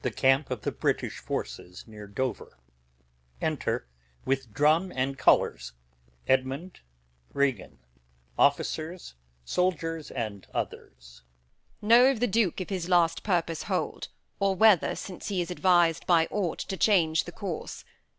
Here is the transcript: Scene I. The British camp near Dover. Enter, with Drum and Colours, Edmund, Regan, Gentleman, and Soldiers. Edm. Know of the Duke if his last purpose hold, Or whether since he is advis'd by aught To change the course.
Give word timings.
Scene 0.03 0.43
I. 0.49 0.55
The 0.55 0.71
British 0.71 1.19
camp 1.21 1.59
near 1.87 2.07
Dover. 2.07 2.57
Enter, 3.39 3.85
with 4.25 4.51
Drum 4.51 4.91
and 4.95 5.15
Colours, 5.15 5.73
Edmund, 6.27 6.79
Regan, 7.33 7.77
Gentleman, 8.35 8.59
and 8.93 9.13
Soldiers. 9.45 10.09
Edm. 10.09 11.21
Know 11.83 12.05
of 12.09 12.19
the 12.19 12.25
Duke 12.25 12.59
if 12.59 12.69
his 12.71 12.89
last 12.89 13.21
purpose 13.21 13.61
hold, 13.61 14.07
Or 14.39 14.55
whether 14.55 14.95
since 14.95 15.27
he 15.27 15.39
is 15.39 15.51
advis'd 15.51 16.07
by 16.07 16.27
aught 16.31 16.57
To 16.57 16.77
change 16.77 17.25
the 17.25 17.31
course. 17.31 17.85